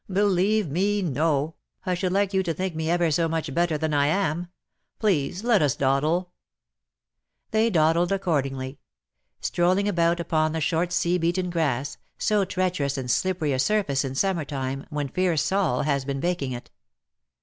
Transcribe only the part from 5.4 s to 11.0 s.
let us dawdle.^^ They dawdled accordingly. Strolling about upon the short